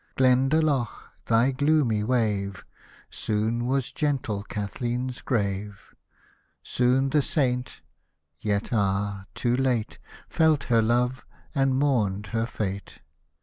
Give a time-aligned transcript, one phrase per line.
[0.17, 0.89] Glendalough,
[1.27, 2.65] thy gloomy wave
[3.11, 5.93] Soon was gentle Kathleen's grave!
[6.63, 7.81] Soon the Saint
[8.39, 9.25] (yet ah!
[9.35, 13.01] too late,) Felt her love, and mourned her fate.